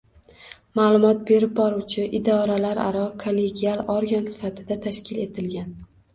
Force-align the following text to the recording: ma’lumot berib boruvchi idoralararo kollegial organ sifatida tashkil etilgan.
ma’lumot 0.77 1.19
berib 1.29 1.53
boruvchi 1.59 2.05
idoralararo 2.21 3.05
kollegial 3.25 3.85
organ 3.99 4.27
sifatida 4.35 4.81
tashkil 4.89 5.23
etilgan. 5.29 5.71